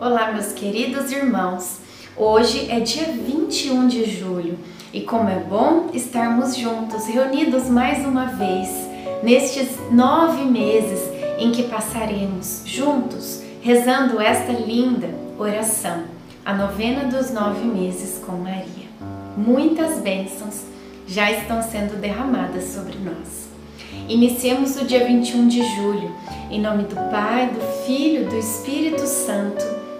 [0.00, 1.78] Olá, meus queridos irmãos.
[2.16, 4.56] Hoje é dia 21 de julho
[4.92, 8.68] e como é bom estarmos juntos, reunidos mais uma vez,
[9.24, 11.00] nestes nove meses
[11.40, 16.04] em que passaremos juntos rezando esta linda oração,
[16.44, 18.86] a novena dos nove meses com Maria.
[19.36, 20.62] Muitas bênçãos
[21.08, 23.48] já estão sendo derramadas sobre nós.
[24.08, 26.14] Iniciemos o dia 21 de julho,
[26.52, 29.77] em nome do Pai, do Filho do Espírito Santo.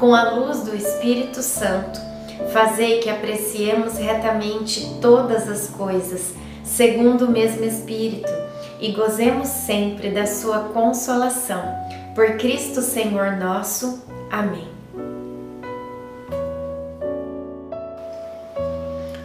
[0.00, 2.00] com a luz do Espírito Santo,
[2.54, 6.32] fazei que apreciemos retamente todas as coisas,
[6.64, 8.32] segundo o mesmo Espírito,
[8.80, 11.62] e gozemos sempre da sua consolação.
[12.14, 14.02] Por Cristo Senhor nosso.
[14.30, 14.68] Amém.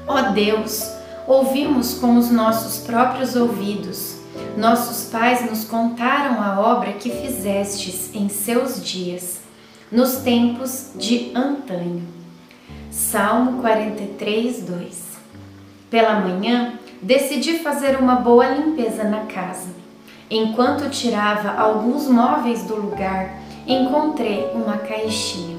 [0.06, 0.92] Ó Deus,
[1.26, 4.18] ouvimos com os nossos próprios ouvidos.
[4.58, 9.45] Nossos pais nos contaram a obra que fizestes em seus dias
[9.92, 12.04] nos tempos de antanho.
[12.90, 15.06] Salmo 43, 2
[15.90, 19.70] Pela manhã, decidi fazer uma boa limpeza na casa.
[20.30, 23.36] Enquanto tirava alguns móveis do lugar,
[23.68, 25.56] encontrei uma caixinha.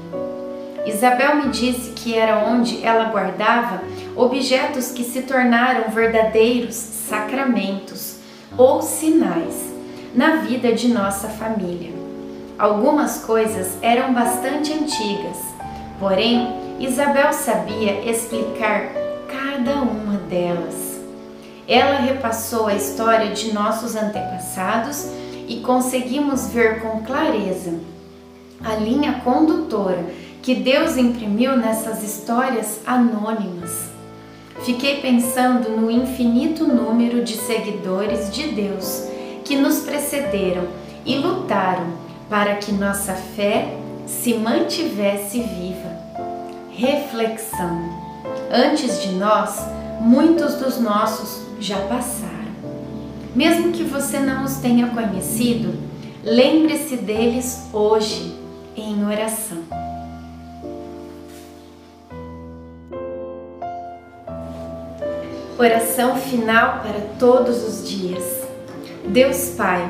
[0.85, 3.81] Isabel me disse que era onde ela guardava
[4.15, 8.17] objetos que se tornaram verdadeiros sacramentos
[8.57, 9.73] ou sinais
[10.15, 11.96] na vida de nossa família.
[12.59, 15.37] Algumas coisas eram bastante antigas,
[15.99, 16.47] porém
[16.79, 18.89] Isabel sabia explicar
[19.27, 20.99] cada uma delas.
[21.67, 25.07] Ela repassou a história de nossos antepassados
[25.47, 27.73] e conseguimos ver com clareza
[28.63, 30.03] a linha condutora
[30.41, 33.89] que Deus imprimiu nessas histórias anônimas.
[34.65, 39.03] Fiquei pensando no infinito número de seguidores de Deus
[39.45, 40.67] que nos precederam
[41.05, 41.96] e lutaram
[42.29, 45.97] para que nossa fé se mantivesse viva.
[46.71, 47.89] Reflexão:
[48.51, 49.59] Antes de nós,
[49.99, 52.37] muitos dos nossos já passaram.
[53.35, 55.73] Mesmo que você não os tenha conhecido,
[56.23, 58.35] lembre-se deles hoje
[58.75, 59.57] em oração.
[65.59, 68.23] Oração final para todos os dias.
[69.07, 69.89] Deus Pai,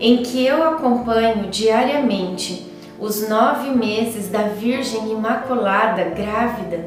[0.00, 6.84] em que eu acompanho diariamente os nove meses da Virgem Imaculada grávida,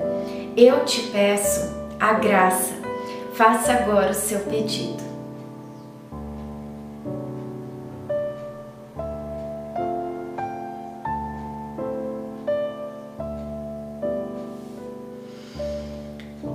[0.56, 2.74] eu te peço a graça.
[3.34, 5.06] Faça agora o seu pedido.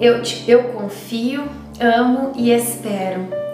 [0.00, 1.44] Eu, te, eu confio,
[1.79, 3.42] amo e espero